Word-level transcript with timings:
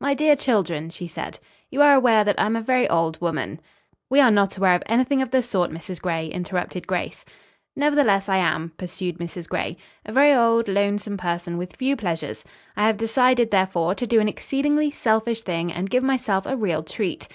"My 0.00 0.14
dear 0.14 0.36
children," 0.36 0.88
she 0.88 1.08
said, 1.08 1.40
"you 1.68 1.82
are 1.82 1.94
aware 1.94 2.22
that 2.22 2.38
I 2.38 2.46
am 2.46 2.54
a 2.54 2.60
very 2.60 2.88
old 2.88 3.20
woman." 3.20 3.58
"We 4.08 4.20
are 4.20 4.30
not 4.30 4.56
aware 4.56 4.76
of 4.76 4.84
anything 4.86 5.20
of 5.20 5.32
the 5.32 5.42
sort, 5.42 5.72
Mrs. 5.72 6.00
Gray," 6.00 6.28
interrupted 6.28 6.86
Grace. 6.86 7.24
"Nevertheless 7.74 8.28
I 8.28 8.36
am," 8.36 8.70
pursued 8.78 9.18
Mrs. 9.18 9.48
Gray. 9.48 9.76
"A 10.06 10.12
very 10.12 10.32
old, 10.32 10.68
lonesome 10.68 11.16
person 11.16 11.58
with 11.58 11.74
few 11.74 11.96
pleasures. 11.96 12.44
I 12.76 12.86
have 12.86 12.96
decided, 12.96 13.50
therefore, 13.50 13.96
to 13.96 14.06
do 14.06 14.20
an 14.20 14.28
exceedingly 14.28 14.92
selfish 14.92 15.40
thing, 15.40 15.72
and 15.72 15.90
give 15.90 16.04
myself 16.04 16.46
a 16.46 16.54
real 16.54 16.84
treat." 16.84 17.26